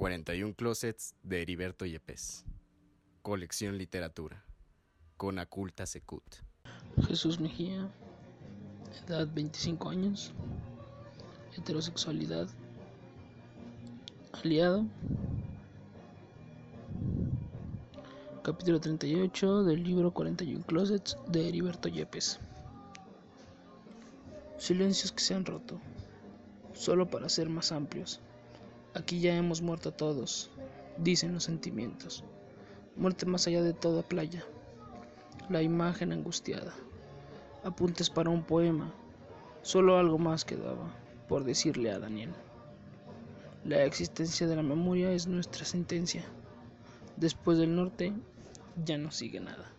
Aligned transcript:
41 0.00 0.54
Closets 0.54 1.14
de 1.22 1.42
Heriberto 1.42 1.84
Yepes. 1.84 2.46
Colección 3.20 3.76
Literatura. 3.76 4.42
Con 5.18 5.38
Aculta 5.38 5.84
Secut. 5.84 6.24
Jesús 7.06 7.38
Mejía, 7.38 7.86
edad 9.06 9.28
25 9.34 9.90
años, 9.90 10.32
heterosexualidad, 11.54 12.48
aliado. 14.32 14.86
Capítulo 18.42 18.80
38 18.80 19.64
del 19.64 19.84
libro 19.84 20.14
41 20.14 20.64
Closets 20.64 21.18
de 21.28 21.46
Heriberto 21.46 21.90
Yepes. 21.90 22.40
Silencios 24.56 25.12
que 25.12 25.20
se 25.20 25.34
han 25.34 25.44
roto, 25.44 25.78
solo 26.72 27.06
para 27.10 27.28
ser 27.28 27.50
más 27.50 27.70
amplios. 27.70 28.22
Aquí 28.92 29.20
ya 29.20 29.36
hemos 29.36 29.62
muerto 29.62 29.92
todos, 29.92 30.50
dicen 30.98 31.32
los 31.32 31.44
sentimientos. 31.44 32.24
Muerte 32.96 33.24
más 33.24 33.46
allá 33.46 33.62
de 33.62 33.72
toda 33.72 34.02
playa. 34.02 34.44
La 35.48 35.62
imagen 35.62 36.12
angustiada. 36.12 36.74
Apuntes 37.62 38.10
para 38.10 38.30
un 38.30 38.42
poema. 38.42 38.92
Solo 39.62 39.96
algo 39.96 40.18
más 40.18 40.44
quedaba 40.44 40.92
por 41.28 41.44
decirle 41.44 41.92
a 41.92 42.00
Daniel. 42.00 42.32
La 43.64 43.84
existencia 43.84 44.48
de 44.48 44.56
la 44.56 44.62
memoria 44.64 45.12
es 45.12 45.28
nuestra 45.28 45.64
sentencia. 45.64 46.24
Después 47.16 47.58
del 47.58 47.76
norte 47.76 48.12
ya 48.84 48.98
no 48.98 49.12
sigue 49.12 49.38
nada. 49.38 49.70